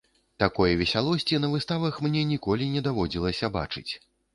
[0.43, 3.91] Такой весялосці на выставах мне ніколі не даводзілася бачыць.